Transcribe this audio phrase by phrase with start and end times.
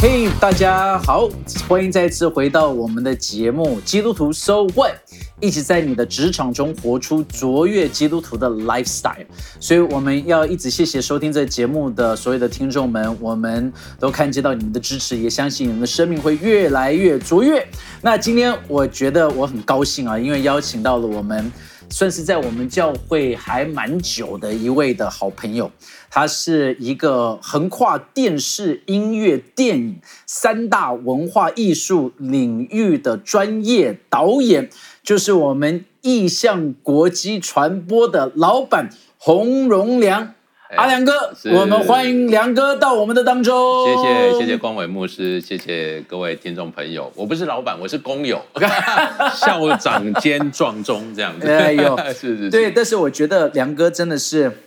[0.00, 1.28] 嘿，大家好，
[1.68, 4.92] 欢迎再次回到我们的节目《基督徒 So What》，
[5.40, 9.26] 一起在你的职场中活出卓越基督徒的 lifestyle。
[9.60, 17.66] 所以我们要一直谢谢收听这节目的所有的听众们，我们都看见到你们的支持，也相信你们的生命会越来越卓越。
[18.02, 21.50] 那今天我觉得我很高兴啊，因为邀请到了我们。
[21.90, 25.72] 算是在我们教会还蛮久的一位的好朋友，
[26.10, 34.68] 他是一个横跨电视、音乐、电影三大文化艺术领域的专业导演，
[35.08, 40.34] 就是我们意向国际传播的老板洪荣良。
[40.76, 43.86] 阿良哥，我们欢迎良哥到我们的当中。
[43.86, 47.10] 谢谢谢谢光伟牧师，谢谢各位听众朋友。
[47.16, 48.42] 我不是老板，我是工友，
[49.34, 51.48] 校长兼壮中这样子。
[51.48, 52.50] 哎呦， 是是。
[52.50, 54.58] 对，但是我觉得良哥真的是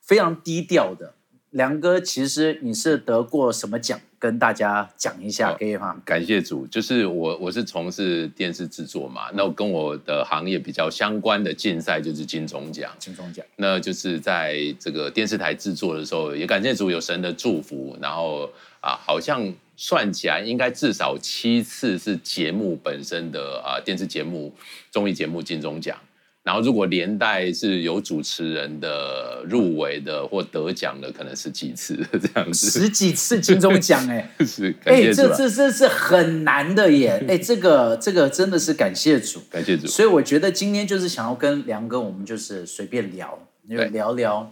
[0.00, 1.12] 非常低调的。
[1.50, 4.00] 良哥，其实你是得过什么奖？
[4.20, 5.96] 跟大家讲一下，可以吗？
[6.04, 12.92] 感谢主，就是我，我是从事电视制作嘛，那跟我的行业比较相关的竞赛就是金钟奖。
[12.98, 18.46] 金钟奖，那就是在这个电视台制作的时候，也感谢主有神的祝福，然后
[18.82, 24.54] 啊，好像算起来应该至少七次是节目本身的啊电视节目、
[24.90, 25.96] 综艺节目金钟奖。
[26.42, 32.70] 然后，如果连带是有主持人的入围的或得奖的，可能十几次 这样子。
[32.70, 39.86] 十几次金钟奖，哎， 是，哎，这这这是很难的耶，哎， 这个这个真的是感谢主，感谢主。
[39.86, 44.50] 所以我觉得今天就是想要跟梁哥，我们就是随便聊，因为聊聊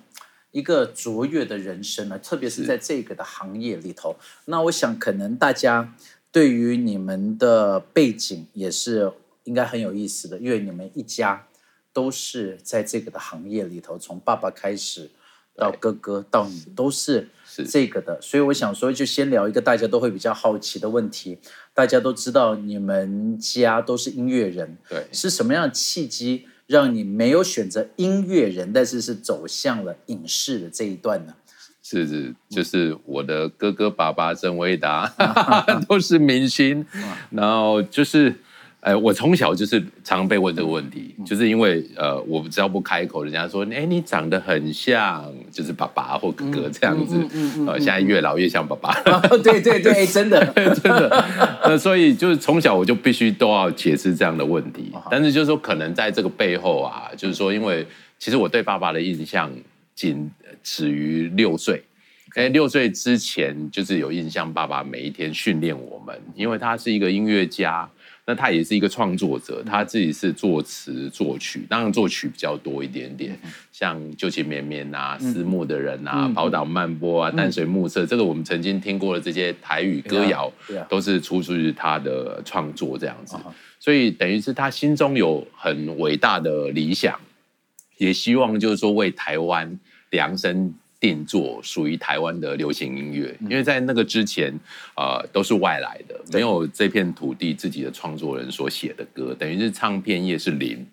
[0.52, 4.14] 一个卓越的人生呢，特别是在这个的行业里头。
[4.45, 5.95] 那我想，可能大家
[6.30, 9.11] 对于你们的背景也是
[9.45, 11.47] 应该很有意思的，因为你们一家。
[11.98, 15.11] 都是在这个的行业里头，从爸爸开始
[15.57, 17.29] 到哥哥到你，都是
[17.69, 18.23] 这个的。
[18.23, 21.39] 所以我想说，就先聊一个大家都会比较好奇的问题。
[21.75, 31.35] 大家都知道你们家都是音乐人，对，是什么样的契机让你没有选择音乐人，但是是走向了影视的这一段呢？
[31.83, 35.13] 是是，就是我的哥哥爸爸郑伟达
[35.89, 36.86] 都是明星，
[37.30, 38.36] 然后就是。
[38.80, 47.17] 哎，我从小就是常被问这个问题，就是因为呃，我只要不开口，人家说，哎，你长得很像，就是爸爸或哥哥这样子。
[47.67, 48.94] 呃，现在越老越像爸爸。
[49.42, 51.27] 对对 对，真的真的。
[51.64, 54.92] 那所以就是从小我就必须都要解释这样的问题。
[55.11, 57.84] 但是就是说，可能在这个背后啊，就是说，因为
[58.17, 59.50] 其实我对爸爸的印象
[59.96, 60.30] 仅
[60.62, 61.83] 止于六岁。
[62.36, 67.90] 哎，六岁之前就是有印象，爸爸每一天训练我们，因为他是一个音乐家。
[68.28, 73.34] 那他也是一个创作者，他自己是作词作曲，当然作曲比较多一点点，
[73.72, 80.52] 像旧情绵绵啊、思慕的人啊、宝岛漫波啊、淡水暮色，这个我们曾经听过的这些台语歌谣，
[80.90, 83.34] 都是出自于他的创作这样子。
[83.80, 87.18] 所以等于是他心中有很伟大的理想，
[87.96, 89.80] 也希望就是说为台湾
[90.11, 90.74] 量身。
[91.01, 94.53] 定做属于台湾的流行音乐，因为在那个之前，
[94.97, 100.85] 呃，都是外来的，没有这片土地自己的创作人所写的歌，等于是唱片业是零。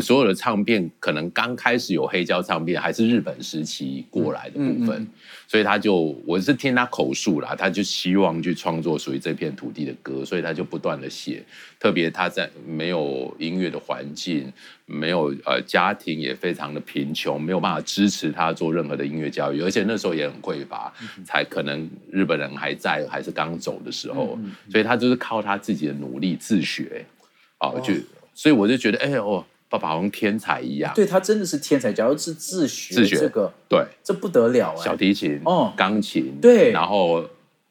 [0.00, 5.08] 所有的唱片可能刚开始有黑胶唱片，还是日本时期过来的部分，
[5.48, 11.42] 所以他就我是听他口述啦，他就希望去创作属于这片土地的歌，所以他就不断的写。
[11.80, 14.52] 特别他在没有音乐的环境，
[14.86, 20.92] 没有呃家庭也非常的贫穷，没有办法支持他做任何的音乐教育，而且那时候也很匮乏，
[21.24, 24.38] 才可能日本人还在还是刚走的时候，
[24.70, 27.04] 所以他就是靠他自己的努力自学，
[27.58, 27.92] 哦，就
[28.34, 29.44] 所以我就觉得，哎哦。
[29.70, 31.92] 爸爸好像天才一样，对他真的是天才。
[31.92, 34.74] 假如是自学，自学这个，对，这不得了。
[34.76, 37.24] 小提琴，哦，钢琴，对，然后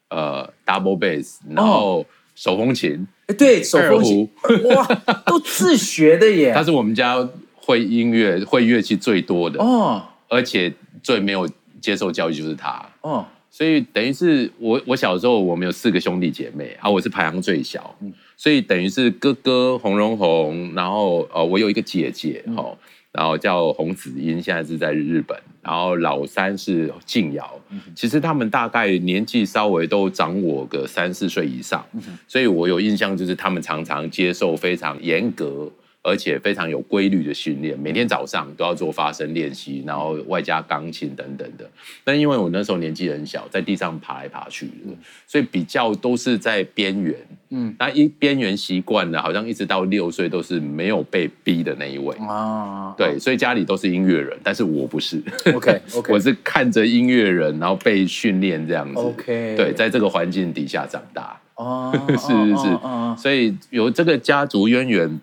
[0.08, 4.26] 呃，double bass，然后手风琴，哎，对，手风琴，
[4.74, 4.86] 哇，
[5.26, 6.52] 都自学的耶。
[6.56, 7.16] 他是我们家
[7.54, 10.72] 会音乐、会乐器最多的哦，而且
[11.02, 11.46] 最没有
[11.82, 13.26] 接受教育就是他哦。
[13.50, 17.94] 所以等于是我，我小时候我们有四个兄弟姐妹啊，我是排行最小。
[18.40, 22.74] 所以等于是哥哥洪荣宏，然后呃，我有一个姐姐哈，
[23.12, 25.38] 然后叫洪子英，现在是在日本。
[25.62, 27.60] 然后老三是静瑶，
[27.94, 31.84] 其实他们大概年纪稍微都长我个三四岁以上，
[32.26, 35.70] 所以我有印象就是他们常常接受非常严格
[36.02, 41.68] 而且非常有规律的训练，每天早上都要做发声练习，然后外加钢琴等等的。
[42.02, 47.14] 但因为我那时候年纪很小，在地上爬来爬去的，所以比较都是在边缘。
[47.50, 52.94] 嗯，那一边缘习惯了，好像一直到六岁都是没有被逼的那一位啊。
[52.96, 55.22] 对，所以家里都是音乐人，但是我不是。
[55.52, 58.98] OK OK， 我是看着音乐人，然后被训练这样子。
[58.98, 61.38] OK，对，在这个环境底下长大。
[61.60, 65.20] 哦，是是是，所以有这个家族渊源。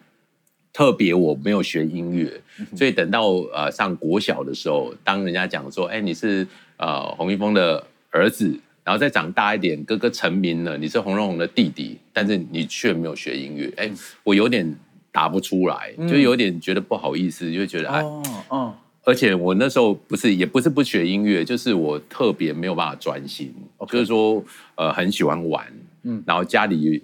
[0.78, 2.40] 特别我没有学音乐，
[2.76, 6.48] 所以等到呃上国小的时候，当人家讲说，哎，你是
[6.78, 8.48] 呃洪一峰的儿子，
[8.84, 13.90] 然后再长大一点，哥哥成名了，你是洪荣宏的弟弟，但是你却没有学音乐，哎，
[14.24, 14.72] 我有点
[15.12, 18.04] 答不出来，就有点觉得不好意思，就觉得哎，
[18.50, 23.52] 哦，而且我那时候不是也不是不学音乐，就是我特别没有办法专心，
[23.90, 24.46] 就是说
[24.76, 25.66] 呃很喜欢玩，
[26.04, 27.02] 嗯，然后家里。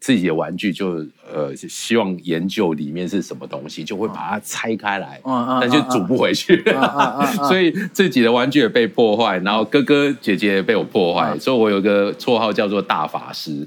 [0.00, 5.20] 自己的玩具就呃希望研究里面是什么东西，就会把它拆开来，
[5.60, 6.62] 但就煮不回去，
[7.48, 13.66] 所以自己的玩具也被破坏，然后哥哥姐姐也被我破坏，所以我有个绰号叫做大法师。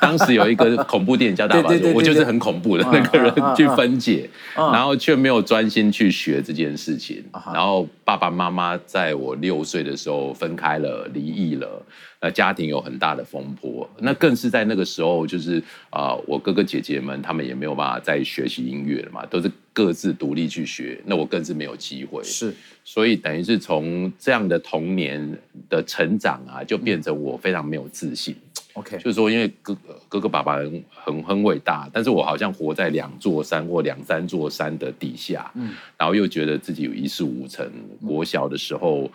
[0.00, 7.24] 当时有一个恐怖电影叫大法师， 我就是很恐怖的那个人去分解，然后却没有专心去学这件事情。
[7.52, 11.82] 然后爸爸妈妈在我六岁的时候分开了，离异了。
[12.20, 22.22] 呃，家庭有很大的风波，那更是在那个时候，就是啊，我哥哥姐姐们他们也没有办法再学习音乐了嘛，都是各自独立去学，那我更是没有机会。
[22.22, 22.54] 是，
[22.84, 28.34] 所以等于是从这样的童年的成长啊，就变成我非常没有自信。
[28.74, 37.70] OK，就是说，因为哥哥哥哥爸爸很很很伟大，但是我好像活在两座山或两三座山的底下，嗯，然后又觉得自己有一事无成。
[38.06, 39.10] 国小的时候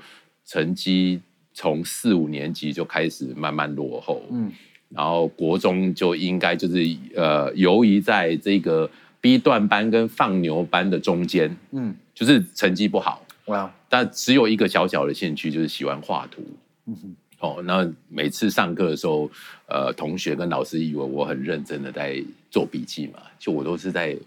[0.45, 1.21] 成绩。
[1.55, 4.51] 从四五年级就开始慢慢落后，嗯，
[4.95, 6.85] 然后国中就应该就是
[7.15, 16.41] 呃游移在这个 B 段班跟放牛班的中间，嗯，就是成绩不好，哇，但只有一个小小的兴趣就是喜欢画图，
[16.85, 19.29] 嗯哼，哦，那每次上课的时候，
[19.67, 24.17] 呃，同学跟老师以为我很认真的在做笔记嘛，就我都是在。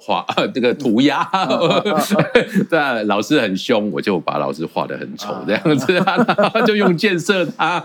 [0.00, 0.24] 画
[0.54, 1.28] 这个涂鸦，
[2.70, 6.00] 对，老师很凶，我就把老师画的很丑这样子，
[6.66, 7.82] 就用建设他，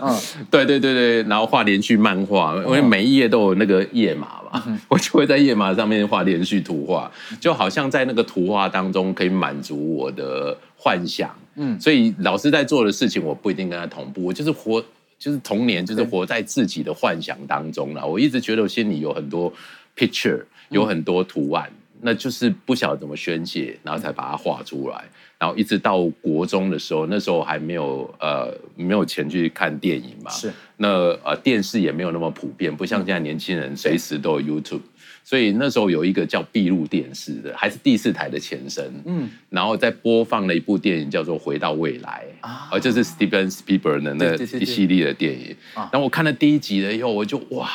[0.50, 14.82] 对对对对，然后画连续漫画，因为每一页都有那个页码嘛，我就会在页码上面画连续图画，就好像在那个图画当中可以满足我的幻想，嗯，所以老师在做的事情，我不一定跟他同步，我就是活，
[15.18, 18.06] 就是童年，就是活在自己的幻想当中了。
[18.06, 19.52] 我一直觉得我心里有很多
[19.96, 21.68] picture，有很多图案。
[22.06, 25.02] 那就是不晓得怎么宣泄，然后才把它画出来，
[25.38, 30.52] 然后一直到国中的时候，那时候还没有呃没有钱去看电影嘛，是。
[30.76, 30.88] 那
[31.24, 34.82] 呃电视也没有那么普遍，不像现在年轻人随时都有 YouTube，
[35.24, 47.70] 所以那时候有一个叫闭路电视的，还是第四台的前身，嗯，然后在播放了一部电影叫做《回到未来》啊，而这是 Steven Spielberg 的那一系列的电影，然后我看了第一集了以后，我就哇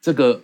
[0.00, 0.42] 这个。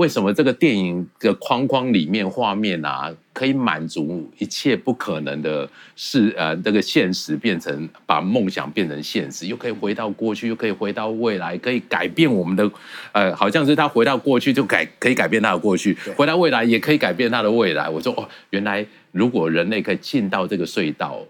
[0.00, 6.34] 为什么这个电影的框框里面画面啊，可以满足一切不可能的事？
[6.38, 12.70] 呃，这个现实变成把梦想变成现实，又可以回到过去，又可以回到未来，可以改变我们的
[13.12, 17.86] 呃，好像是他回到过去就改可以改变他的过去，回到未来也可以改变他的未来。
[17.86, 21.20] 我说哦，原来如果人类可以进到这个隧道，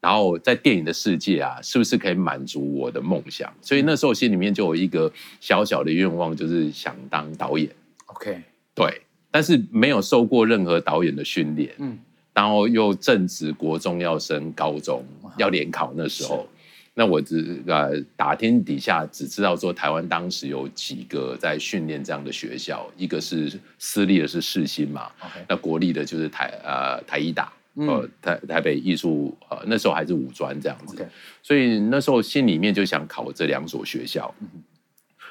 [0.00, 3.52] 然后在电影的世界啊，是不是可以满足我的梦想？
[3.60, 7.68] 所以那时候心里面就有一个小小的愿望，就是想当导演。
[8.16, 8.42] OK，
[8.74, 11.98] 对，但是没有受过任何导演的训练，嗯，
[12.32, 15.04] 然后又正值国中要升高中
[15.36, 16.48] 要联考那时候，
[16.94, 31.06] 那我只呃打听底下只知道说台湾当时有几个在训练这样的学校，一个是私立的是世新嘛，OK，那国立的就是台呃台医大，呃台台北艺术呃那时候还是五专这样子，
[31.42, 34.34] 所以那时候心里面就想考这两所学校，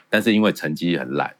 [0.07, 1.35] 但是因为成绩很烂。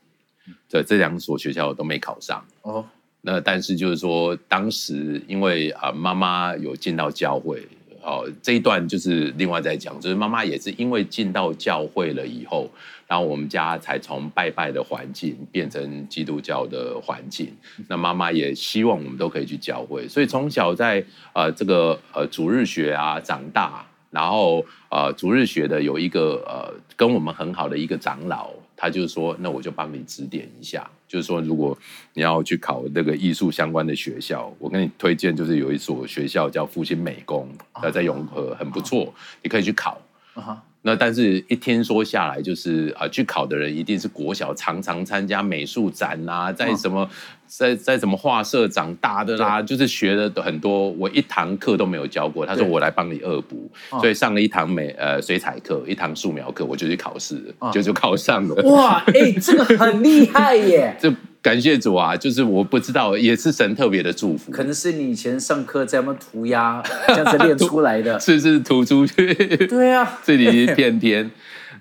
[0.68, 2.86] 这这两所学校都没考上哦。
[3.28, 7.68] 那但是就是说，当时因为啊，妈妈有进到教会，
[8.04, 10.00] 哦，这一段就是另外再讲。
[10.00, 12.70] 就是妈妈也是因为进到教会了以后，
[13.08, 17.52] 然后我们家才从拜拜的环境变成基督教的环境。
[17.88, 28.52] 那妈妈也希望我们都可以去教会，所以从小在呃这个呃主日学啊长大，然后呃主日学的有一个呃跟我们很好的一个长老。
[28.76, 30.90] 他就是说，那我就帮你指点一下。
[31.08, 31.78] 就是说，如果
[32.14, 37.48] 你要去考那个艺术相关的学校，我跟你推荐，就是有一所学校叫复兴美工，
[37.94, 40.02] 在永和，很不错，你可以去考。
[40.82, 47.10] 那但是一听说下来，就是啊，去考的人一定是国小常常参加美术展啊，在什么
[47.48, 52.46] 在在什么画社长大的啦，就是学的很多，我一堂课都没有教过。
[52.46, 58.56] 他说我来帮你恶补，所以上了一堂美呃水彩课，一堂素描课，我就去考试，就就考上了。
[58.70, 60.96] 哇，哎，这个很厉害耶！
[61.02, 61.14] 这。
[61.46, 64.52] 感谢主啊，就是我不知道，也是神特别的祝福。
[64.52, 68.18] 可能是你以前上课在那涂鸦，这样子练出来的。
[68.20, 69.32] 是是涂出去。
[69.68, 71.30] 对啊，这里一片 天。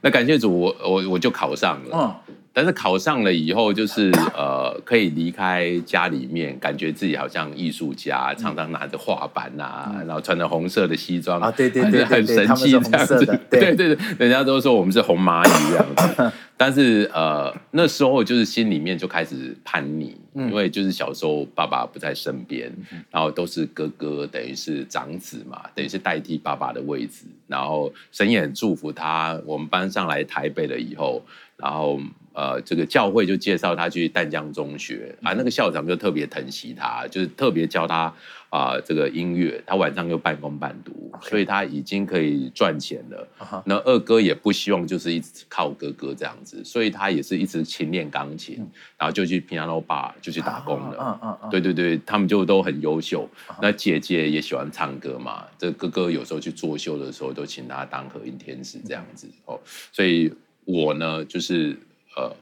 [0.03, 1.97] 那感谢主，我我我就考上了。
[2.29, 2.35] 嗯。
[2.57, 13.27] 但是考上了以后，就是呃，可以离开家里面，感觉自己好像艺术家，常常拿着画板呐，然后穿着红色的西装啊，对对对，很神气这样子。
[13.51, 16.33] 对对对，人家都说我们是红蚂蚁这样子。
[16.57, 22.73] 但是呃，那时候就是心里面就开始叛逆，因为就是小时候爸爸不在身边，
[23.11, 27.25] 然后都是哥哥，等于是长子嘛，等于是代替爸爸的位置。
[27.49, 31.21] 然后神也很祝福他，我们搬上来台北了以后，
[31.57, 31.99] 然后。
[32.35, 38.13] 呃，这个教会就介绍他去淡江中学啊，那个校长就特别疼惜他，就是特别教他
[38.51, 39.63] 啊这个音乐。
[39.65, 43.63] 他晚上又半工半读，所以他已经可以赚钱了。
[43.65, 48.57] 那二哥也不希望就是一直靠哥哥这样子，所以他也是一直勤练钢琴，
[48.99, 50.97] 然后就去平安楼吧就去打工了。
[51.01, 53.29] 嗯嗯嗯，对对对，他们就都很优秀。
[53.63, 59.61] 那姐姐也喜欢唱歌嘛，这哥哥有时候去作秀的时候都请他当和音天使这样子哦。
[59.93, 60.33] 所以
[60.65, 61.79] 我呢就是。
[62.17, 62.37] 呃，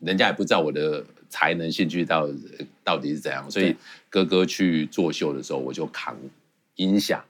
[0.00, 2.28] 人家也不知道我的才能、兴趣到
[2.84, 3.74] 到底是怎样，所以
[4.10, 6.16] 哥哥去作秀的时候，我就扛
[6.76, 7.22] 音响、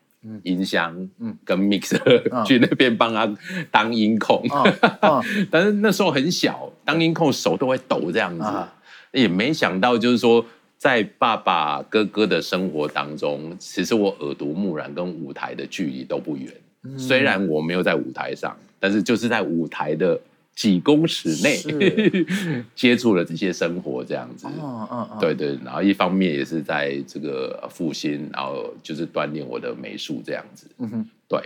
[0.42, 3.32] 音箱、嗯，跟 mixer 去那边帮他
[3.70, 4.44] 当音控。
[5.50, 8.44] 但是那时候很小，当音控手都会抖这样子，
[9.12, 10.44] 也没想到就是说，
[10.76, 16.52] 在爸爸、哥哥的生活当中，其实我耳濡目染，跟舞台的距离都不远。
[16.98, 20.20] 虽然我没有在舞台上，但是就是在舞台的。
[20.54, 21.56] 几公尺内
[22.76, 31.40] 接触了这些生活，这样子，嗯嗯嗯，对对，然后一方面也是在这个复兴，然后就是锻炼我的美术这样子，嗯哼，对，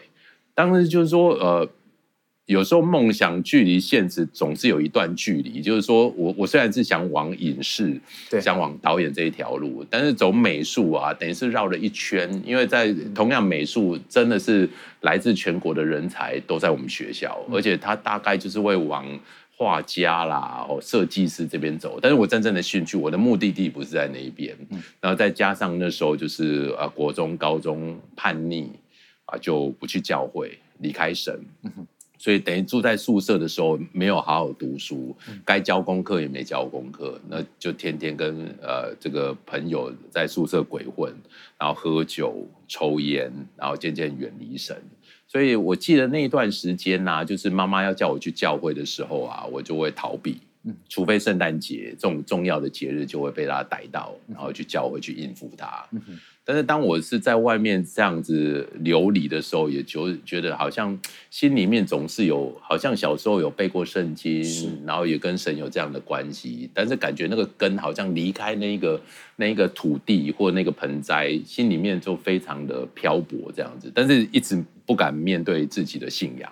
[0.55, 1.69] 当时就是说，呃。
[2.47, 8.01] 有时候梦想距离现实总是有一段距离，就是说我我虽然是想往影视，
[8.41, 14.69] 想往导演这一条路，但是走美术啊，等于是绕了一圈，因为在同样美术真的是
[15.01, 19.05] 来自全国的人才都在我们学校，而且他大概就是会往
[19.57, 24.57] 画家啦、哦设计师这边走，但是我真正的兴趣，我的目的地不是在那一边，
[25.01, 28.71] 然后再加上那时候就是啊国中、高中叛逆
[29.25, 31.41] 啊，就不去教会，离开神。
[32.19, 41.15] 所以等于住在宿舍的时候，没有好好读书，该交功课也没交功课，那就天天跟呃这个朋友在宿舍鬼混，
[41.59, 44.77] 然后喝酒抽烟，然后渐渐远离神。
[45.29, 50.41] 所以我记得那一段时间呐，就是妈妈要叫我去教会的时候啊，我就会逃避，
[50.89, 55.87] 除非圣诞节这种重要的节日，就会被他逮到，然后去教会去应付他。
[56.49, 60.97] 但是当我是在外面这样子流离的时候，也就觉得好像
[61.29, 64.45] 心里面总是有，好像小时候有背过圣经，
[64.87, 69.01] 然后也跟神有这样的关系，但是感觉那个根好像离开那个
[69.35, 76.49] 那一个土地或那个盆栽，心里面就非常的漂泊这样子，但是一直不敢面对自己的信仰，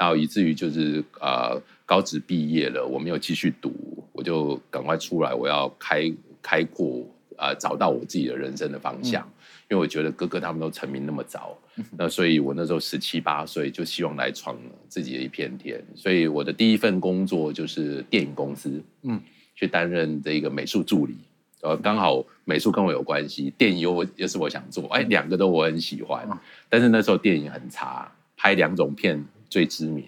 [0.00, 3.70] 然后以至于就是呃高职毕业了，我没有继续读，
[4.12, 7.06] 我就赶快出来，我要开开阔。
[7.42, 9.26] 呃，找到我自己的人生的方向，
[9.70, 11.56] 因为我觉得哥哥他们都成名那么早，
[11.96, 14.54] 那所以我那时候十七八岁就希望来闯
[14.90, 18.70] 自己的一片天，所以我的第一份工作就是电影公司，
[19.04, 19.18] 嗯，
[19.54, 21.16] 去担任这个美术助理，
[21.62, 26.28] 呃，刚好美术跟我有关系，电影又又是我想做，哎，两个都我很喜欢，
[26.68, 30.04] 但是那时候电影很差，拍两种片最知名，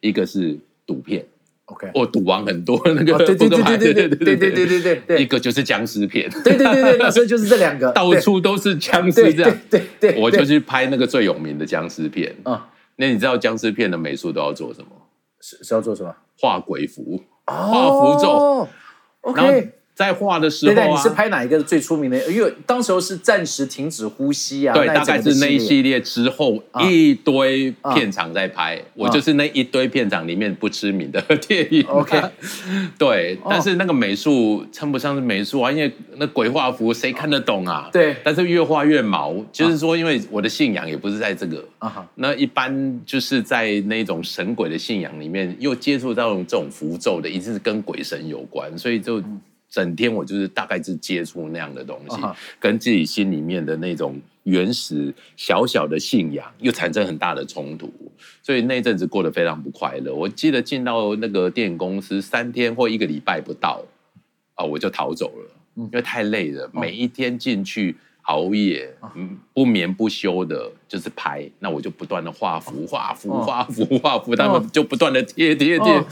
[0.00, 1.24] 一个是赌片。
[1.66, 12.34] OK，我赌王很多那个，对对对对对对对对对对对，一个就是僵尸片，对对对对，那时候就是这两个， 到处都是僵尸这样，对对，我就去拍那个最有名的僵尸片。
[12.42, 14.88] 啊，那你知道僵尸片的美术都要做什么？
[15.40, 16.12] 是是要做什么？
[16.40, 18.68] 画鬼符，画符咒。
[19.20, 19.74] OK。
[20.00, 22.16] 在画的时候啊，你是拍哪一个最出名的？
[22.32, 24.72] 因为当时候是暂时停止呼吸啊。
[24.72, 31.84] 对，大概是那一系列之后一堆片场在拍，我就是那一堆片场里面不知名的电影。
[31.88, 32.18] OK，
[32.96, 37.90] 对，但是那个美术称不上是美术啊，因为那鬼画符谁看得懂啊？
[37.92, 42.08] 对，但是越画越毛，就是说，因为我的信仰也不是在这个啊。
[42.14, 49.22] 那一般就是在那种神鬼的信仰里面，又接触到这种符咒的，一定是跟鬼神有关，所以就。
[49.70, 52.16] 整天我就是大概是接触那样的东西，
[52.58, 57.92] 跟自己心里面的那种原始小小的信仰又产生很大的冲突，
[58.42, 60.12] 所以那阵子过得非常不快乐。
[60.12, 63.82] 我记得进到那个电影公司三天或一个礼拜不到，
[64.54, 67.96] 啊，我就逃走了，因为太累了，每一天进去。
[68.24, 71.50] 熬夜，嗯，不眠不休的，就是拍。
[71.58, 76.04] 那我就不断的画幅，画幅，画幅，画幅，他们就不断的贴贴贴。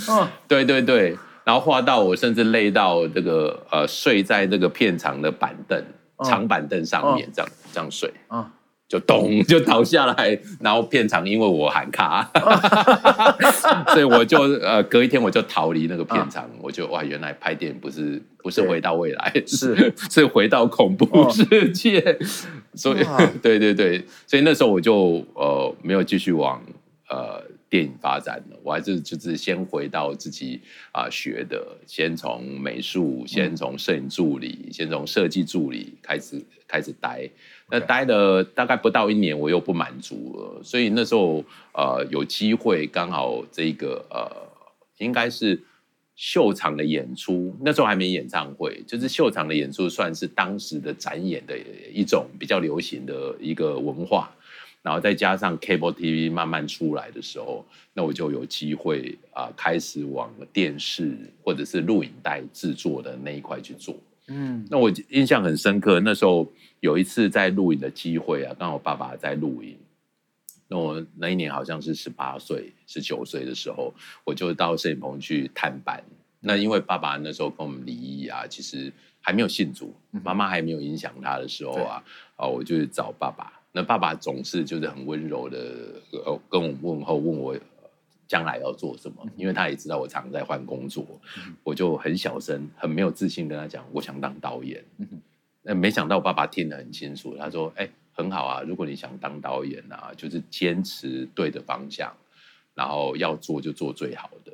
[0.48, 1.16] 对对对，
[1.48, 5.82] 然后画到我甚至累到这个呃，睡在这个片场的板凳、
[6.22, 8.12] 长板凳上面，这样这样睡。
[8.86, 12.30] 就咚 就倒下来，然后片场因为我喊卡，
[13.92, 19.90] 所以我就呃隔一天我就逃离那个片场，我就哇原来拍电影不是不是回到未来，是。
[20.10, 22.18] 是回到恐怖世界，
[22.74, 22.98] 所以
[23.42, 26.60] 对对对，所以那时候我就呃没有继续往
[27.08, 30.60] 呃电影发展的，我还是就是先回到自己
[30.92, 37.28] 啊学的，先从美术，先从摄影助理，先从设计助理开始开始待。
[37.70, 41.44] 那待了大概不到一年，我又不满足了，所以那时候
[41.74, 44.26] 呃有机会，刚好这个呃
[44.96, 45.62] 应该是
[46.16, 51.54] 秀场的演出，那时候还没演唱会，就是秀场的演出算是当时的展演的
[51.92, 54.34] 一种比较流行的一个文化，
[54.82, 63.96] 然后再加上 cable TV 慢慢出来的时候，那我就有机会啊开始往电视或者是录影带制作的那一块去做。
[64.28, 66.46] 嗯，那我印象很深刻，那时候。
[66.80, 69.76] 有一次在录影的机会啊，刚好爸爸在录影，
[70.68, 73.92] 那我那一年好像是十八岁、十九岁的时候，
[74.22, 76.00] 我就到摄影棚去探班。
[76.38, 79.92] 那因为爸爸那时候跟我们离异啊，其实还没有信主，
[80.22, 82.00] 妈妈还没有影响他的时候啊，
[82.36, 83.57] 啊，我就找爸爸。
[83.72, 86.00] 那爸爸总是就是很温柔的
[86.48, 87.56] 跟我问候，问我
[88.26, 91.06] 将来要做什么，因为他也知道我常在换工作，
[91.62, 94.84] 我就很小声、很没有自信跟他讲，我想当导演。
[95.62, 102.10] 那没想到我爸爸听得很清楚，他说：“哎，很好啊，如果你想当导演啊，就是坚持对的方向，
[102.74, 104.52] 然后要做就做最好的。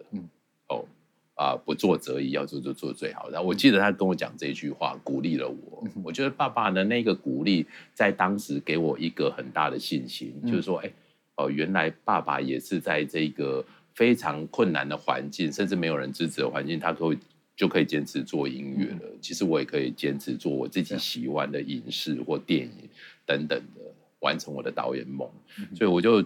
[1.44, 3.42] 啊，不做则已，要做就做最好的。
[3.42, 5.84] 我记得他跟我讲这句话，鼓励了我。
[6.02, 10.90] 我觉得爸爸的那个鼓励，在当时给我一个很大的信心，就是说，哎，
[11.36, 17.18] 哦，原来爸爸也是在这个非常困难的环境，甚至没有人支持的环境，他会。”
[17.56, 19.02] 就可以坚持做音乐了。
[19.20, 22.88] 其实我也可以坚持做我自己喜欢的影视或电影
[23.24, 23.80] 等等的，
[24.18, 25.30] 完成我的导演梦。
[25.72, 26.20] 所以我就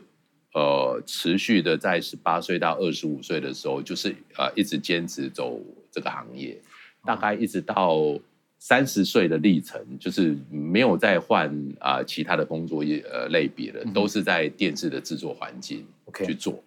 [0.58, 6.60] 呃持续的在十八岁到二十五岁的时候，就是呃一直坚持走这个行业，
[7.04, 8.18] 大概一直到
[8.58, 15.86] 三十岁的历程，就是没有再换啊其他的工作业呃类别了，都是在电视的制作环境
[16.26, 16.62] 去做。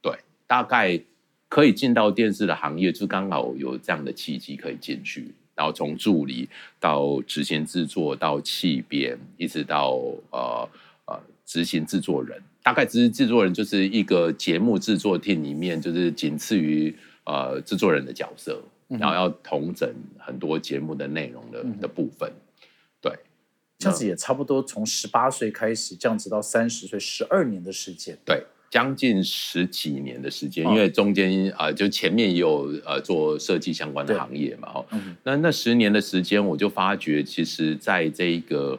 [0.00, 1.00] 对，大概。
[1.46, 6.48] 可以进到电视的行业，就刚好有这样的契机可以进去，然后从助理
[6.80, 10.00] 到执行制作，到气编，一直到
[10.32, 10.68] 呃
[11.06, 12.42] 呃执行制作人。
[12.64, 16.92] 大概只是制作人就是一个节目制作厅里面，就是仅次于
[17.24, 22.32] 呃制作人的角色，然后要统整很多节目的内容的的部分。
[23.00, 23.12] 对，
[23.78, 28.18] 这样子也差不多从十八岁开始，这样子到三十岁，十二年的时间。
[28.24, 28.42] 对。
[28.70, 34.84] 将近十几年的时间，因为中间啊，就前面也有呃做设计相关的行业嘛，哦，
[35.22, 38.76] 那那十年的时间，我就发觉，其实在这一个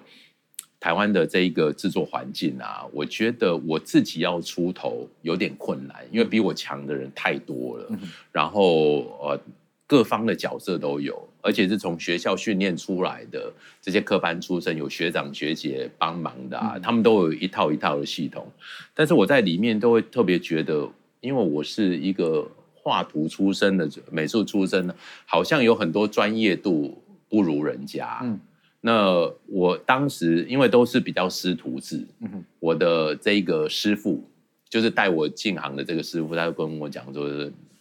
[0.85, 7.89] 台湾的这一个制作环境啊，我觉得我自己要出头有点困难，因为比我强的人太多了，
[8.31, 9.39] 然后呃。
[9.87, 18.47] 各方的角色都有，而且是从学校训练出来的这些科班出身，有学长学姐帮忙的啊，他们都有一套一套的系统。
[18.95, 20.89] 但是我在里面都会特别觉得，
[21.21, 24.95] 因为我是一个画图出身的美术出身的，
[25.27, 28.21] 好像有很多专业度不如人家。
[28.23, 28.39] 嗯，
[28.85, 34.23] 那我当时因为都是比较师徒制，嗯我的这个师傅
[34.69, 37.27] 就是带我进行的这个师傅，他就跟我讲说，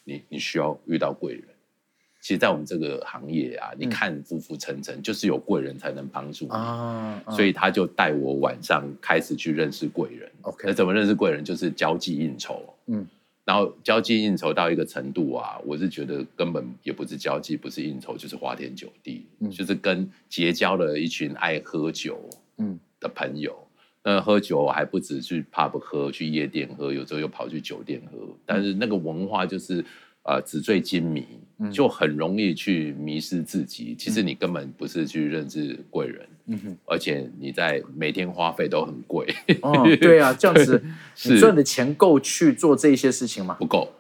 [0.05, 1.45] 你你需要遇到贵人。
[2.23, 7.23] 其实，在我们这个行业啊，你看浮浮沉沉，就是有贵人才能帮助你啊。
[7.29, 10.31] 所以他就带我晚上开始去认识贵人。
[10.41, 11.45] OK，那怎么认识贵人？
[11.45, 12.63] 就是交际应酬。
[12.87, 13.07] 嗯，
[13.45, 22.19] 然后交际应酬到一个程度啊，我是觉得根本也不是交际，不是应酬，就是花天酒地，就是跟结交了一群爱喝酒
[22.59, 23.57] 嗯的朋友。
[24.03, 28.19] 那喝酒还不止去 pub 喝，去夜店喝，有时候又跑去酒店喝。
[28.45, 29.85] 但是那个文化就是。
[30.27, 31.23] 呃，纸醉金迷，
[31.71, 33.95] 就很容易去迷失自己。
[33.95, 36.27] 其实你根本不是去认识贵人，
[36.87, 39.27] 而且你在每天花费都很贵。
[39.63, 40.83] 哦，对啊，这样子，
[41.25, 43.57] 你赚的钱够去做这些事情吗？
[43.59, 43.93] 不够，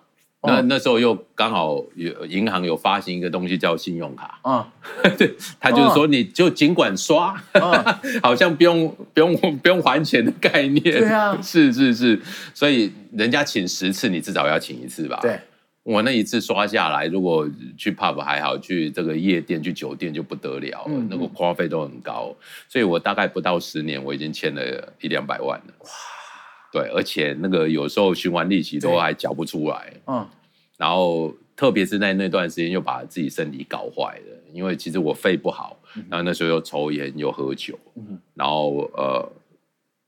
[0.46, 4.62] 那那时候又刚好有银行有发行一个东西叫信用卡，嗯，
[5.16, 7.34] 对，他就是说你就尽管刷，
[8.22, 10.82] 好像不用不用不用还钱的概念。
[10.82, 12.20] 对啊，是是是，
[12.52, 15.18] 所以人家请十次，你至少要请一次吧？
[15.22, 15.40] 对，
[15.84, 22.34] 我那一次刷下来，如果去 pub 还好，去这个夜店、去酒店就不得了了，那个花费都很高，
[22.68, 25.74] 所以我大概不到十年，我已经欠了一两百万了。
[25.80, 25.90] 哇！
[26.72, 30.26] 对，而且那个有时候循环利息都还缴不出来，嗯，
[30.78, 37.78] 然后特别是在那段时间又把自己身体搞坏了，因为其实我肺不好，然后那时候又抽烟又喝酒，
[38.34, 39.30] 然后呃。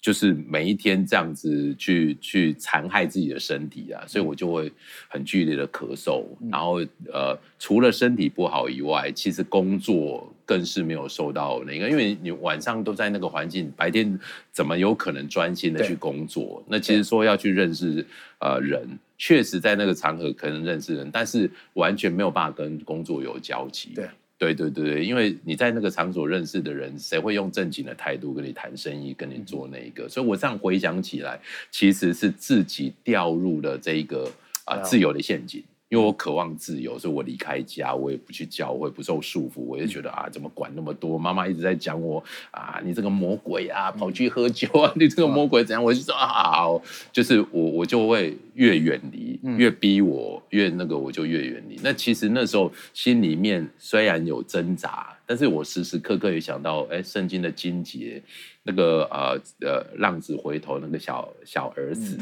[0.06, 4.72] 就是每一天这样子去去残害自己的身体啊，所以我就会
[5.08, 6.74] 很剧烈的咳嗽，然后
[7.12, 14.16] 呃，除了身体不好以外，其实工作更是没有受到那个，因为你晚上都在那个环境，白天
[14.52, 16.62] 怎么有可能专心的去工作？
[16.68, 18.06] 那其实说要去认识
[18.38, 18.88] 呃人，
[19.18, 23.90] 确实在那个场合可能认识人，但是完全没有办法跟工作有交集。
[23.92, 24.08] 对。
[24.38, 30.08] 对对对对，因为你在那个场所认识的人，谁会用正经的态度跟你谈生意，跟你做那个？
[30.08, 34.30] 所以我这样回想起来，其实是自己掉入了这一个
[34.66, 35.64] 啊自由的陷阱。
[35.88, 39.60] 因为我渴望自由，所以我离开家，我也不去教会，不受束缚。
[39.60, 41.16] 我就觉得啊，怎么管那么多？
[41.16, 45.82] 妈妈一直在讲我啊，你这个魔鬼啊，跑去喝酒啊，你这个魔鬼怎样？
[45.82, 46.66] 我就说啊，
[47.12, 51.78] 就是我我就会越远离，越逼我越那个，我就越远离。
[51.84, 58.20] 那其实那时候心里面虽然有挣扎，但是我时时刻刻也想到，哎，圣经的经节，
[58.64, 62.18] 那个呃呃浪子回头那个小小儿子，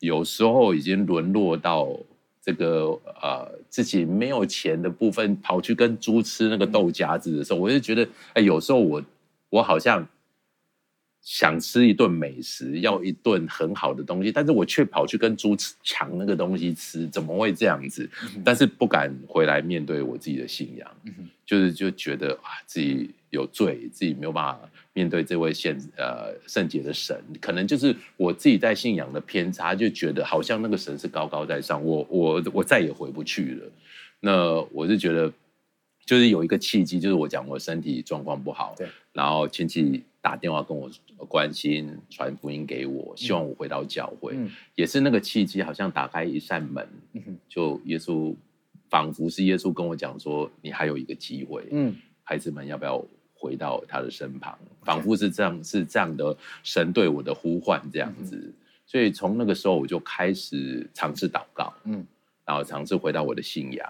[0.00, 1.88] 有时候已经沦落到。
[2.40, 9.02] 这个呃，自己没有钱的部分，跑去跟猪吃那个豆荚子的时候，我就觉得，哎，有时候我
[9.50, 10.06] 我好像
[11.20, 18.08] 想吃一顿美食，要一顿很好的东西，但是我却跑去跟猪吃抢那个东西吃，怎么会这样子？
[18.44, 20.90] 但是不敢回来面对我自己的信仰，
[21.44, 24.60] 就是就觉得啊，自己有罪，自己没有办法。
[24.98, 33.70] 面对这位现呃圣洁的神，可能就是我自己在信仰的偏差，就觉得好像那个神是高高在上，我我我再也回不去了。
[34.18, 35.32] 那我是觉得，
[36.04, 40.90] 就是有一个契机，就是我讲我身体状况不好，对，然后亲戚打电话跟我
[41.28, 44.36] 关心，传福音给我，希望我回到教会，
[44.74, 46.84] 也是那个契机，好像打开一扇门，
[47.48, 48.34] 就耶稣
[48.90, 53.00] 仿佛是耶稣跟我讲说，你还有一个机会，嗯，孩子们要不要？
[53.38, 58.52] 回到他的身旁，仿佛是这样，是这样的神对我的呼唤这样子，
[58.84, 62.04] 所以从那个时候我就开始尝试祷告，嗯，
[62.44, 63.88] 然后尝试回到我的信仰。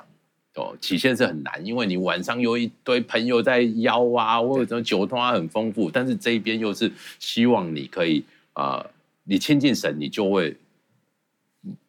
[0.55, 8.85] 哦，起先是很难，因为你晚上有一堆朋友在邀啊，或者什么酒托啊很丰富，但是这一边又是希望你可以啊，
[9.25, 10.57] 你亲近神，你就会。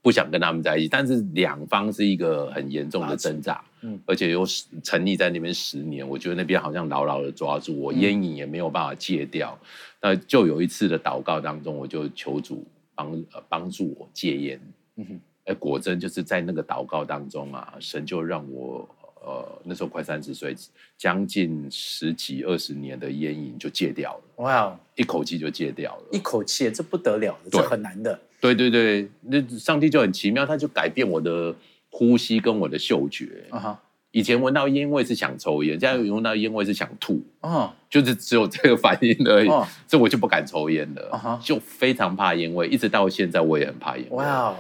[0.02, 4.46] 不想跟他们在一起，但是两方是一个很严重的挣扎，嗯，而且又
[4.84, 9.58] 沉溺在那边十年，我觉得那边好像牢牢的抓住我，烟瘾也没有办法戒掉。
[10.02, 12.66] 那就有一次的祷告当中，我就求主
[12.96, 14.62] 帮呃帮助我戒烟，
[14.96, 18.88] 嗯哼，哎，果真就是在那个祷告当中啊，神就让我
[19.22, 20.56] 呃那时候快三十岁，
[20.98, 28.20] 将近十几二十年的烟瘾就戒掉了，哇，一口气就戒掉了，一口气这不得了，这很难的。
[28.42, 31.54] 对对对，那上帝就很奇妙，他就改变我的
[31.90, 33.46] 呼吸跟我的嗅觉。
[33.50, 33.80] 啊哈，
[34.12, 37.22] 以前闻到烟味是想抽烟，现在闻到烟味是想吐。
[37.42, 39.50] 哦，就是只有这个反应而已。
[39.88, 41.40] 这我就不敢抽烟了。
[41.44, 44.18] 就非常怕烟味，一直到现在我也很怕烟味。
[44.18, 44.56] 哇，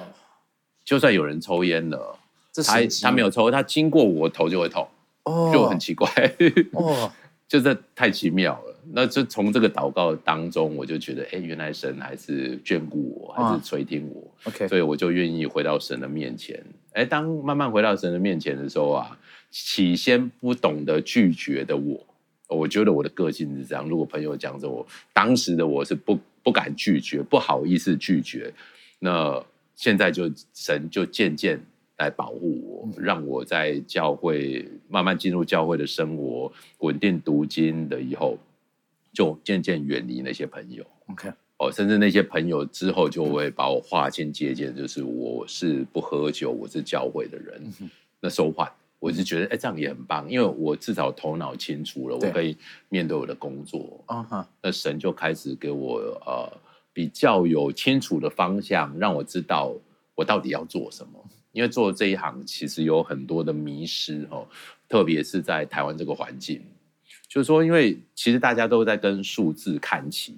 [0.84, 2.18] 就算有人抽烟了，
[2.66, 4.88] 他他没有抽，他经过我头就会痛。
[5.24, 6.08] 哦，就很奇怪。
[6.74, 7.12] 哦，
[7.48, 8.69] 就这太奇妙了。
[8.92, 14.32] 那就从这个祷告当中，我就觉得，哎，原来神还是眷顾我，还是垂听我。
[14.46, 16.64] OK，所以我就愿意回到神的面前。
[16.94, 19.18] 哎，当慢慢回到神的面前的时候啊，
[19.52, 22.06] 起先不懂得拒绝的我，
[22.48, 23.88] 我觉得我的个性是这样。
[23.88, 28.52] 如果朋友讲着我，当时的我是不不敢拒绝，不好意思拒绝。
[29.00, 29.44] 那
[29.76, 31.60] 现在就神就渐渐
[31.98, 38.38] 来保护我，让我在教会慢慢进入教会的生活，稳定读经的以后。
[39.12, 47.62] 就渐渐远离那些朋友，OK，哦，甚至那些朋友之后就会把我划清界限，就是我是不喝酒，我是教会的人。
[48.22, 48.70] 那收换，
[49.00, 52.56] 我是觉得，哎，这样也很棒，因为我至少头脑清楚了，我可以
[52.90, 54.04] 面对我的工作。
[54.08, 56.52] 啊哈，那神就开始给我呃
[56.94, 59.74] 比较有清楚的方向，让我知道
[60.16, 61.14] 我到底要做什么。
[61.52, 64.46] 因为做这一行其实有很多的迷失哦，
[64.88, 66.62] 特别是在台湾这个环境。
[67.30, 70.36] 就是说，因为其实大家都在跟数字看齐，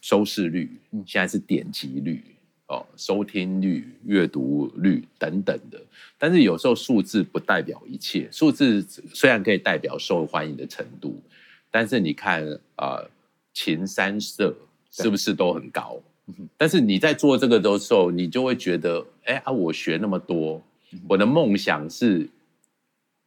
[0.00, 0.68] 收视率
[1.06, 2.24] 现在是点击率
[2.68, 5.78] 哦，收听率、阅读率等等的。
[6.18, 11.22] 但是有时候数字不代表一切，数字虽然可以代表受欢迎的程度，
[11.70, 12.42] 但是你看
[12.76, 13.04] 啊，
[13.52, 14.56] 秦三色
[14.90, 16.00] 是不是都很高？
[16.56, 20.62] 但是你在做这个的时候，你就会觉得，哎啊，我学那么多，
[21.08, 22.26] 我的梦想是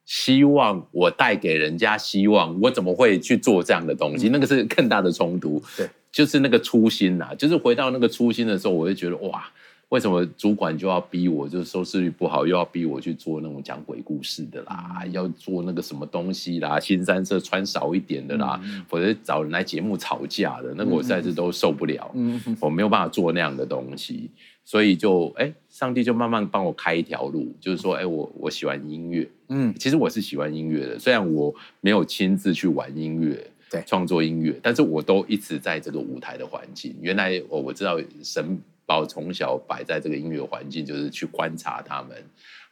[0.06, 4.30] 希望我带给人家希望，我怎么会去做这样的东西？
[4.30, 5.62] 那个是更大的冲突。
[5.76, 9.44] 对，就是那个初心呐，就是回到那个初心的时候，我就觉得哇。
[9.89, 11.48] 为什么主管就要逼我？
[11.48, 22.10] 就是收视率不好，又要逼我去做那种讲鬼故事的啦，要做那个什么东西啦，新三色穿少一点的啦，或者找人来节目吵架的，那个我实在是都受不了。
[22.15, 24.32] 嗯，我没有办法做那样的东西，
[24.65, 36.93] 所以就哎，上帝就慢慢帮我开一条路，就是说，哎，我我喜欢音乐，嗯，其实我是喜欢音乐的，虽然我没有亲自去玩音乐，对，创作音乐，但是我都一直在这个舞台的环境。
[36.99, 38.60] 原来我我知道神。
[38.88, 42.15] 把我从小摆在这个音乐环境，就是去观察他们，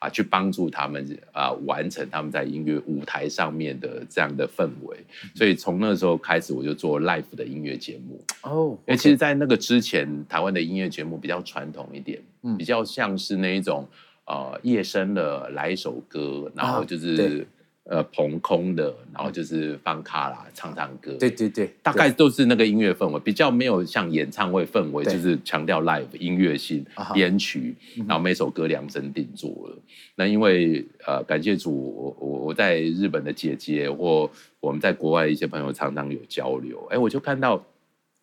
[0.04, 4.98] 啊，去帮助他们啊，完成他们在音乐舞台上面的这样的氛围。
[5.34, 8.22] 所以从那时候开始，我就做 live 的音乐节目。
[8.42, 12.22] 哦，因为其实，在那个之前，台湾的音乐节目比较传统一点，
[12.58, 13.88] 比较像是那一种
[14.26, 17.48] 呃夜深了来一首歌，然后就是。
[17.86, 27.76] 呃，棚空的，然后就是放卡拉唱唱歌，对对对，大概都是那个音乐氛围，比较没有像演唱会氛围，就是强调 live 音乐性编曲，
[28.08, 29.78] 然后每首歌量身定做了。
[30.16, 37.62] 那因为呃，感谢主，我我我在日本的姐姐或我们在国外一些朋友常常有交流，哎，我就看到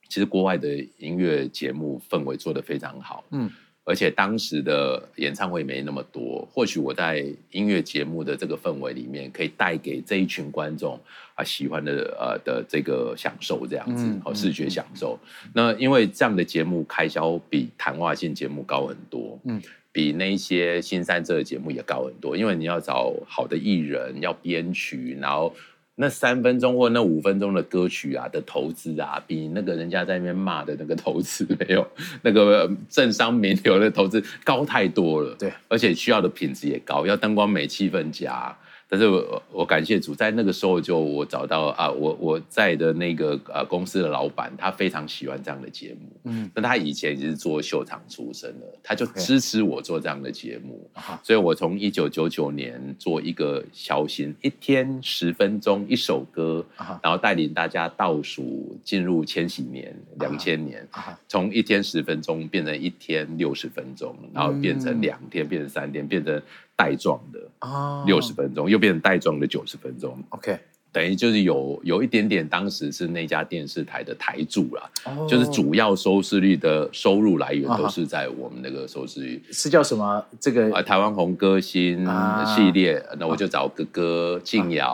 [0.08, 3.50] 其实国外的音乐节目氛围做得非常好，嗯。
[3.84, 11.00] 而且当时的演唱会没那么多，或许我在音乐节目的这个氛围里面，可以带给这一群观众
[11.34, 15.18] 啊喜欢的呃的这个享受，这样子哦视觉享受。
[15.54, 25.54] 那因为这样的节目开销比谈话性节目高很多，嗯，比那些新三色的节目也高很多，因为你要找好的艺人，要编曲，然后。
[25.96, 31.86] 那三分钟或那五分钟的歌曲啊的投资啊，比那个人家在那边骂的那个投资没有
[32.22, 35.34] 那个政商名流的投资高太多了。
[35.38, 38.56] 对，而且需要的品质也高，要灯光美、气氛佳。
[38.90, 46.10] 但是我我感谢主，在那个时候就我找到啊，我我在的那个呃公司的老板，他非常喜欢这样的节目。
[46.24, 50.90] 嗯，那他以前也是做秀场出身的，他就支持我做这样的节目。
[51.22, 56.66] 所以我从一九九九年做一个小型，一天十分钟一首歌，
[57.00, 60.84] 然后带领大家倒数进入千禧年两千年，
[61.28, 66.42] 从一天十分钟变成一天六十分钟，然后变成两天，变成三天，变成。
[66.80, 70.16] 带状的啊，六十分钟又变成带状的九十分钟。
[70.30, 70.58] OK，
[70.90, 74.90] 等于就是有有一点点，当时是那家电视台的台柱啦，
[75.28, 80.24] 就是主要收视率的收入来源都是在我们那个收视率是叫什么？
[80.40, 82.08] 这个啊，台湾红歌星
[82.46, 84.90] 系列，那我就找哥哥静瑶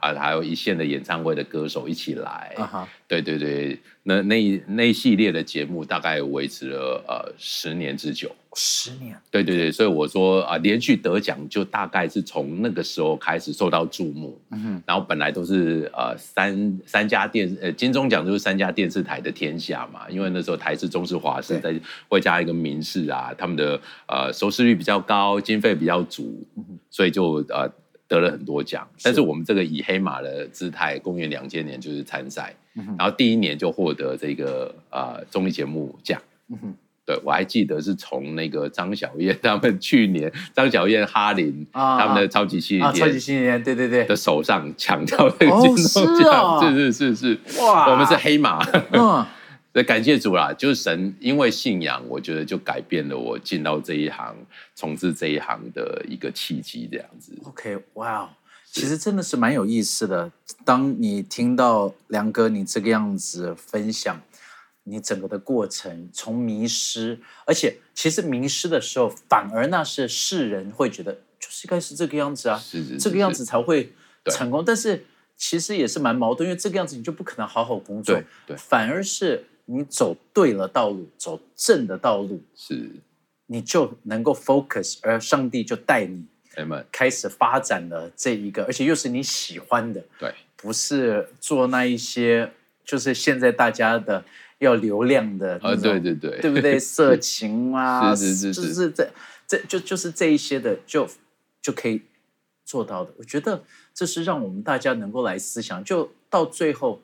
[0.00, 2.52] 啊，还有一线的演唱会的歌手一起来。
[3.20, 8.34] 对对对，那那那一系列的节目大概维持了呃十年之久。
[8.54, 14.40] 十年，对对对，所以我说啊，连续得奖就大概是从那个时候开始受到注目。
[14.50, 26.42] 嗯哼，然后本来都是呃三三家电呃金钟奖就是三家电视台的天下嘛，因为那时候台视、中视、华视再会加一个民视啊，他们的呃收视率比较高，经费比较足，
[26.90, 27.70] 所以就呃
[28.08, 28.86] 得了很多奖。
[29.02, 36.20] 但是我们这个以黑马的姿态，公元两千年就是参赛，然后第一年就获得这个呃综艺节目奖。
[36.48, 36.74] 嗯。
[37.04, 49.26] 对，我还记得是从那个张小燕他们去年 张小燕、哈林他们的超级新人、啊，超级星期天，对对对，的手上抢到那个金钟奖，是是是是，哇，我们是黑马，嗯，
[49.74, 54.36] 对，感谢主啦，就是神，因为信仰，我觉得就改变了我进到这一行、
[54.76, 57.36] 从事这一行的一个契机，这样子。
[57.42, 58.30] OK，哇，
[58.72, 60.32] 其实真的是蛮有意思的。
[60.64, 64.20] 当你听到梁哥你这个样子分享。
[64.84, 72.60] 你整个的过程从迷失，而且其实迷失的时候，反而那是世人会觉得就是应该是这个样子啊，
[72.98, 73.92] 这个样子才会
[74.24, 74.64] 成功。
[74.64, 75.06] 但是
[75.36, 82.90] 其实也是蛮矛盾，因为这个样子你就不可能好好工作，对，反而是你走对了道路，走正的道路，是，
[83.46, 86.24] 你就能够 focus，而上帝就带你
[86.90, 92.52] 开始发展了这一个，而且又是你喜欢的，对，不是做那一些
[92.84, 94.24] 就是现在大家的。
[94.58, 96.78] 要流量的啊，对对对，对不对？
[96.78, 99.10] 色情啊，是是是，就是这
[99.44, 101.08] 这就就是这一些的，就
[101.60, 102.00] 就可以
[102.64, 103.12] 做到的。
[103.18, 107.02] 我觉得这是让我们大家能够来思想，就到最后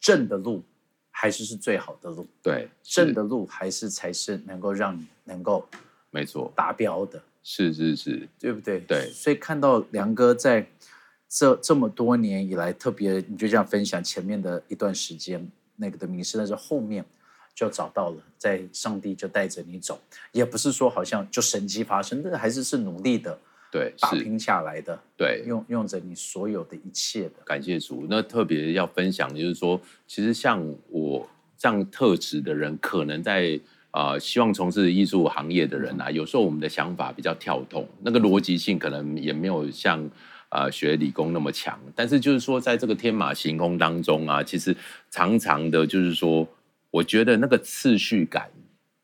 [0.00, 0.64] 正的路
[1.12, 5.64] 还是是最好的路，对，正的路还是才是能够让你能够
[6.10, 6.52] 没错。
[6.56, 8.80] 达标的，是是是，对不对？
[8.80, 10.66] 对，所以看到梁哥在
[11.28, 17.04] 这这么多年以来，特别你就这样分享前面的一段时间那个的名师，但是后面
[17.54, 20.00] 就找到了，在上帝就带着你走，
[20.32, 23.38] 也不是说好像就神迹发生，那还是是努力的。
[23.70, 28.06] 对，打拼下来的，对，用用着你所有的一切的，感谢主。
[28.10, 33.60] 那特别要分享，就是说，其实像我这样特质的人，可能在
[33.96, 40.06] 啊，希望从事艺术行业的人啊，有时候我们的想法比较跳动，那个逻辑性可能也没有像
[40.50, 41.80] 啊学理工那么强。
[41.94, 44.76] 但是就是说，在这个天马行空当中啊，其实
[45.10, 46.46] 常常的，就是说，
[46.90, 48.50] 我觉得那个次序感。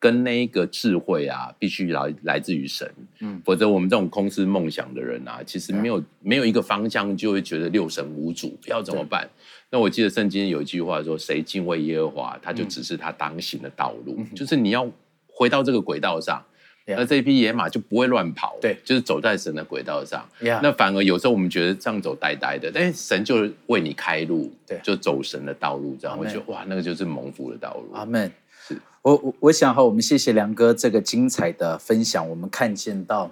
[0.03, 9.31] 跟那个智慧啊，必须来来自于神，嗯，否则我们这种空思梦想的人啊，其实没有没有一个方向，就会觉得六神无主，要怎么办？
[9.73, 14.87] 那我记得圣经有一句话说：“谁敬畏耶和华，他就只是他当行的道路。”就是你要
[15.27, 16.45] 回到这个轨道上，
[16.87, 20.29] 那这匹野马就不会乱跑，对，就是走在神的轨道上。
[20.41, 27.95] 那反而有时候我们觉得这样走呆呆的，但是神就为你开路，对，就走神的道路，这样我觉得哇，那个就是蒙福的道路。
[27.95, 28.31] 阿门。
[29.03, 32.29] 我我我想哈，我们谢谢梁哥这个精彩的分享。
[32.29, 33.29] 我们看见到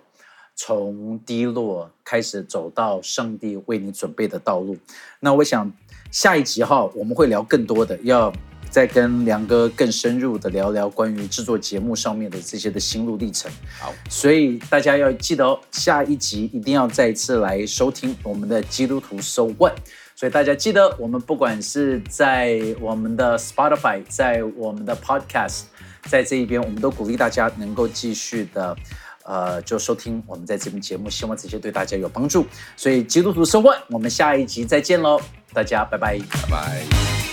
[0.62, 4.76] 从低落开始走到上帝为你准备的道路。
[5.18, 5.72] 那我想
[6.10, 8.30] 下一集哈，我们会聊更多的，要
[8.68, 13.50] 再跟梁哥更深入的聊聊关于制作节目上面的这些的心路历程。
[13.80, 19.78] 好，所以大家要记得哦，下一集一定要再次来收听我们的基督徒 So What。
[20.14, 25.62] 所以大家记得，我们不管是在我们的 Spotify，在我们的 Podcast，
[26.02, 28.76] 在这一边，我们都鼓励大家能够继续的，
[29.30, 32.44] 呃，就收听我们在这边节目，希望这些对大家有帮助。
[32.76, 35.20] 所以基督徒收问，我们下一集再见喽，
[35.54, 37.29] 大家拜拜，拜拜。